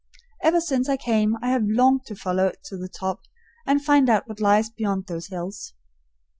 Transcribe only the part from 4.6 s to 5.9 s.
beyond those hills.